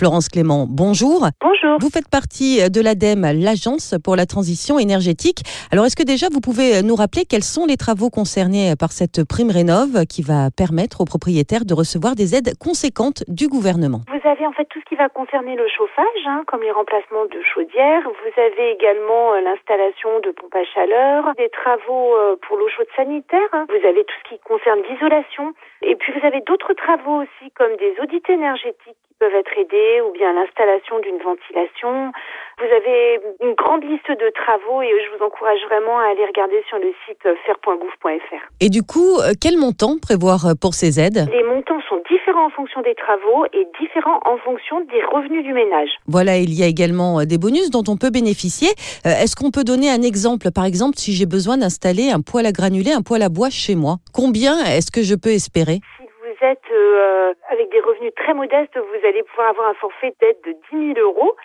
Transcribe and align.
Florence 0.00 0.30
Clément, 0.30 0.64
bonjour. 0.66 1.28
Bonjour. 1.42 1.76
Vous 1.78 1.90
faites 1.92 2.08
partie 2.08 2.64
de 2.70 2.80
l'ADEME, 2.80 3.36
l'Agence 3.36 3.92
pour 4.02 4.16
la 4.16 4.24
transition 4.24 4.78
énergétique. 4.78 5.44
Alors, 5.70 5.84
est-ce 5.84 5.94
que 5.94 6.08
déjà 6.08 6.32
vous 6.32 6.40
pouvez 6.40 6.80
nous 6.80 6.96
rappeler 6.96 7.28
quels 7.28 7.44
sont 7.44 7.66
les 7.68 7.76
travaux 7.76 8.08
concernés 8.08 8.72
par 8.80 8.92
cette 8.96 9.28
prime 9.28 9.52
rénov 9.52 10.08
qui 10.08 10.22
va 10.24 10.48
permettre 10.48 11.02
aux 11.02 11.04
propriétaires 11.04 11.68
de 11.68 11.74
recevoir 11.76 12.16
des 12.16 12.32
aides 12.32 12.56
conséquentes 12.56 13.28
du 13.28 13.52
gouvernement? 13.52 14.00
Vous 14.08 14.24
avez 14.24 14.46
en 14.48 14.56
fait 14.56 14.64
tout 14.72 14.80
ce 14.80 14.88
qui 14.88 14.96
va 14.96 15.10
concerner 15.12 15.52
le 15.52 15.68
chauffage, 15.68 16.24
hein, 16.24 16.48
comme 16.48 16.62
les 16.64 16.72
remplacements 16.72 17.28
de 17.28 17.40
chaudières. 17.52 18.00
Vous 18.08 18.34
avez 18.40 18.72
également 18.72 19.36
euh, 19.36 19.44
l'installation 19.44 20.08
de 20.24 20.32
pompes 20.32 20.56
à 20.56 20.64
chaleur, 20.64 21.36
des 21.36 21.52
travaux 21.52 22.16
euh, 22.16 22.40
pour 22.40 22.56
l'eau 22.56 22.72
chaude 22.72 22.88
sanitaire. 22.96 23.52
hein. 23.52 23.68
Vous 23.68 23.84
avez 23.84 24.00
tout 24.08 24.16
ce 24.24 24.32
qui 24.32 24.40
concerne 24.48 24.80
l'isolation. 24.88 25.52
Et 25.84 25.92
puis 26.00 26.16
vous 26.16 26.24
avez 26.24 26.40
d'autres 26.40 26.72
travaux 26.72 27.20
aussi, 27.20 27.52
comme 27.52 27.76
des 27.76 27.92
audits 28.00 28.24
énergétiques 28.32 28.96
peuvent 29.20 29.34
être 29.34 29.52
aidés, 29.56 30.00
ou 30.00 30.12
bien 30.12 30.32
l'installation 30.32 30.98
d'une 31.00 31.18
ventilation. 31.18 32.10
Vous 32.58 32.72
avez 32.72 33.20
une 33.44 33.54
grande 33.54 33.84
liste 33.84 34.08
de 34.08 34.28
travaux 34.34 34.80
et 34.82 34.88
je 34.88 35.16
vous 35.16 35.22
encourage 35.24 35.60
vraiment 35.68 35.98
à 35.98 36.10
aller 36.10 36.24
regarder 36.24 36.64
sur 36.68 36.78
le 36.78 36.92
site 37.06 37.22
faire.gouv.fr. 37.44 38.42
Et 38.60 38.68
du 38.68 38.82
coup, 38.82 39.20
euh, 39.20 39.32
quel 39.40 39.56
montant 39.56 39.96
prévoir 40.00 40.56
pour 40.60 40.74
ces 40.74 40.98
aides? 40.98 41.28
Les 41.32 41.44
montants 41.44 41.80
sont 41.88 42.00
différents 42.10 42.46
en 42.46 42.50
fonction 42.50 42.80
des 42.80 42.94
travaux 42.94 43.44
et 43.52 43.68
différents 43.80 44.20
en 44.24 44.38
fonction 44.38 44.80
des 44.80 45.02
revenus 45.04 45.44
du 45.44 45.52
ménage. 45.52 45.90
Voilà, 46.08 46.38
il 46.38 46.52
y 46.52 46.62
a 46.62 46.66
également 46.66 47.20
euh, 47.20 47.24
des 47.24 47.38
bonus 47.38 47.70
dont 47.70 47.84
on 47.88 47.96
peut 47.96 48.10
bénéficier. 48.10 48.68
Euh, 49.06 49.10
Est-ce 49.10 49.36
qu'on 49.36 49.50
peut 49.50 49.64
donner 49.64 49.90
un 49.90 50.02
exemple? 50.02 50.50
Par 50.50 50.64
exemple, 50.64 50.96
si 50.96 51.12
j'ai 51.12 51.26
besoin 51.26 51.58
d'installer 51.58 52.10
un 52.10 52.20
poêle 52.20 52.46
à 52.46 52.52
granulés, 52.52 52.92
un 52.92 53.02
poêle 53.02 53.22
à 53.22 53.28
bois 53.28 53.50
chez 53.50 53.74
moi, 53.74 53.96
combien 54.14 54.56
est-ce 54.64 54.90
que 54.90 55.02
je 55.02 55.14
peux 55.14 55.30
espérer? 55.30 55.80
Euh, 56.80 57.34
avec 57.50 57.70
des 57.70 57.80
revenus 57.80 58.12
très 58.14 58.34
modestes, 58.34 58.76
vous 58.76 59.06
allez 59.06 59.22
pouvoir 59.22 59.50
avoir 59.50 59.68
un 59.68 59.74
forfait 59.74 60.14
d'aide 60.20 60.38
de 60.46 60.52
10 60.72 60.94
000 60.94 61.06
euros. 61.06 61.36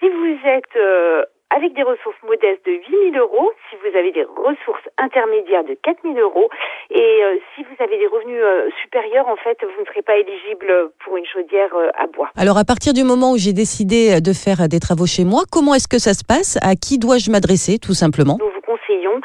Si 0.00 0.08
vous 0.08 0.38
êtes 0.46 0.76
euh, 0.76 1.24
avec 1.50 1.74
des 1.74 1.82
ressources 1.82 2.16
modestes 2.22 2.64
de 2.64 2.72
8 2.72 3.12
000 3.12 3.24
euros, 3.24 3.50
si 3.68 3.76
vous 3.76 3.96
avez 3.96 4.12
des 4.12 4.24
ressources 4.24 4.86
intermédiaires 4.98 5.64
de 5.64 5.76
4 5.82 5.98
000 6.02 6.14
euros, 6.18 6.48
et 6.90 7.22
euh, 7.22 7.38
si 7.54 7.64
vous 7.64 7.82
avez 7.82 7.98
des 7.98 8.06
revenus 8.06 8.40
euh, 8.40 8.70
supérieurs, 8.82 9.28
en 9.28 9.36
fait, 9.36 9.58
vous 9.62 9.80
ne 9.80 9.86
serez 9.86 10.02
pas 10.02 10.16
éligible 10.16 10.90
pour 11.04 11.16
une 11.16 11.26
chaudière 11.26 11.74
euh, 11.74 11.90
à 11.94 12.06
bois. 12.06 12.30
Alors, 12.36 12.56
à 12.56 12.64
partir 12.64 12.92
du 12.92 13.02
moment 13.04 13.32
où 13.32 13.38
j'ai 13.38 13.52
décidé 13.52 14.20
de 14.20 14.32
faire 14.32 14.68
des 14.68 14.80
travaux 14.80 15.06
chez 15.06 15.24
moi, 15.24 15.42
comment 15.50 15.74
est-ce 15.74 15.88
que 15.88 15.98
ça 15.98 16.14
se 16.14 16.24
passe? 16.24 16.58
À 16.62 16.74
qui 16.74 16.98
dois-je 16.98 17.30
m'adresser, 17.30 17.78
tout 17.78 17.94
simplement? 17.94 18.38
Nous 18.38 18.50
vous 18.50 18.62
conseillons 18.62 19.20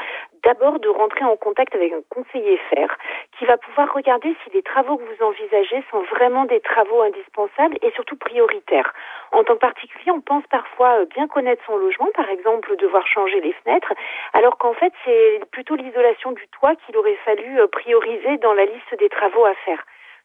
d'abord 0.46 0.80
de 0.80 0.88
rentrer 0.88 1.26
en 1.26 1.36
contact 1.36 1.76
avec 1.76 1.92
un 1.92 2.02
conseiller 2.10 2.58
fer 2.70 2.96
qui 3.38 3.46
va 3.46 3.58
pouvoir 3.58 3.92
regarder 3.94 4.36
si 4.44 4.52
les 4.54 4.62
travaux 4.62 4.98
que 4.98 5.04
vous 5.04 5.26
envisagez 5.26 5.84
sont 5.92 6.02
vraiment 6.04 6.46
des 6.46 6.62
travaux 6.62 7.02
indispensables 7.02 7.78
et 7.82 7.92
surtout 7.92 8.16
prioritaires. 8.16 8.94
En 9.32 9.44
tant 9.44 9.56
que 9.56 9.60
particulier, 9.60 10.12
on 10.12 10.22
pense 10.22 10.46
parfois 10.48 11.02
euh, 11.02 11.06
bien 11.06 11.28
connaître 11.28 11.64
son 11.66 11.78
logement, 11.78 12.08
par 12.14 12.30
exemple 12.30 12.76
devoir 12.78 13.06
changer 13.08 13.42
les 13.42 13.54
fenêtres, 13.54 13.94
alors 14.34 14.58
qu'en 14.58 14.74
fait 14.74 14.94
c'est 15.04 15.42
plutôt 15.52 15.76
l'isolation 15.76 16.32
du 16.32 16.48
toit 16.50 16.76
qu'il 16.76 16.96
aurait 16.96 17.20
fallu 17.26 17.60
euh, 17.60 17.68
prioriser 17.68 18.38
dans 18.38 18.54
la 18.54 18.66
liste 18.66 18.96
des 19.00 19.10
travaux 19.10 19.46
à 19.46 19.56
faire. 19.66 19.84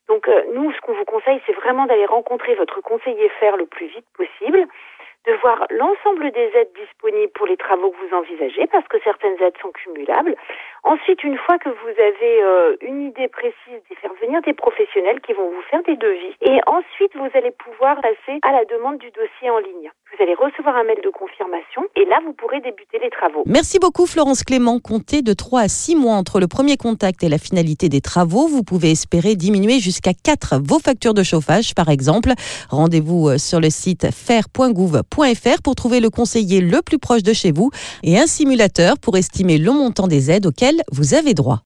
Donc 0.08 0.28
euh, 0.28 0.42
nous, 0.52 0.72
ce 0.72 0.80
qu'on 0.80 0.92
vous 0.92 1.04
conseille, 1.04 1.40
c'est 1.46 1.52
vraiment 1.52 1.86
d'aller 1.86 2.06
rencontrer 2.06 2.54
votre 2.56 2.80
conseiller 2.80 3.28
fer 3.40 3.56
le 3.56 3.66
plus 3.66 3.86
vite 3.86 4.06
possible 4.16 4.66
de 5.30 5.36
voir 5.36 5.64
l'ensemble 5.70 6.32
des 6.32 6.50
aides 6.54 6.72
disponibles 6.74 7.30
pour 7.32 7.46
les 7.46 7.56
travaux 7.56 7.90
que 7.90 8.08
vous 8.08 8.16
envisagez, 8.16 8.66
parce 8.66 8.86
que 8.88 8.98
certaines 9.04 9.40
aides 9.40 9.56
sont 9.62 9.70
cumulables. 9.70 10.34
Ensuite, 10.82 11.22
une 11.24 11.36
fois 11.36 11.58
que 11.58 11.68
vous 11.68 11.94
avez 11.98 12.42
euh, 12.42 12.76
une 12.80 13.02
idée 13.08 13.28
précise, 13.28 13.80
de 13.90 13.94
faire 13.96 14.12
venir 14.22 14.40
des 14.42 14.54
professionnels 14.54 15.20
qui 15.20 15.32
vont 15.32 15.48
vous 15.50 15.62
faire 15.70 15.82
des 15.82 15.96
devis. 15.96 16.34
Et 16.40 16.58
ensuite, 16.66 17.12
vous 17.14 17.28
allez 17.34 17.50
pouvoir 17.52 18.00
passer 18.00 18.38
à 18.42 18.52
la 18.52 18.64
demande 18.64 18.98
du 18.98 19.10
dossier 19.10 19.50
en 19.50 19.58
ligne. 19.58 19.90
Vous 20.12 20.24
allez 20.24 20.34
recevoir 20.34 20.76
un 20.76 20.84
mail 20.84 21.00
de 21.04 21.10
confirmation 21.10 21.82
et 21.96 22.04
là, 22.06 22.18
vous 22.24 22.32
pourrez 22.32 22.60
débuter 22.60 22.98
les 22.98 23.10
travaux. 23.10 23.42
Merci 23.46 23.78
beaucoup 23.78 24.06
Florence 24.06 24.42
Clément. 24.42 24.80
Comptez 24.80 25.22
de 25.22 25.32
3 25.32 25.60
à 25.60 25.68
6 25.68 25.96
mois 25.96 26.14
entre 26.14 26.40
le 26.40 26.48
premier 26.48 26.76
contact 26.76 27.22
et 27.22 27.28
la 27.28 27.38
finalité 27.38 27.88
des 27.88 28.00
travaux. 28.00 28.48
Vous 28.48 28.62
pouvez 28.62 28.90
espérer 28.90 29.36
diminuer 29.36 29.78
jusqu'à 29.78 30.12
4 30.12 30.60
vos 30.62 30.78
factures 30.78 31.14
de 31.14 31.22
chauffage, 31.22 31.74
par 31.74 31.90
exemple. 31.90 32.30
Rendez-vous 32.70 33.28
euh, 33.28 33.38
sur 33.38 33.60
le 33.60 33.70
site 33.70 34.10
faire.gouv.fr 34.12 35.62
pour 35.62 35.74
trouver 35.74 36.00
le 36.00 36.10
conseiller 36.10 36.60
le 36.60 36.82
plus 36.82 36.98
proche 36.98 37.22
de 37.22 37.32
chez 37.32 37.52
vous 37.52 37.70
et 38.02 38.18
un 38.18 38.26
simulateur 38.26 38.94
pour 38.98 39.16
estimer 39.16 39.58
le 39.58 39.72
montant 39.72 40.08
des 40.08 40.30
aides 40.30 40.46
auxquelles 40.46 40.69
vous 40.92 41.14
avez 41.14 41.34
droit. 41.34 41.58